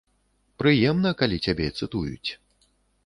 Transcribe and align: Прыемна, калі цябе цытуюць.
Прыемна, 0.61 1.11
калі 1.21 1.37
цябе 1.49 1.67
цытуюць. 1.81 2.29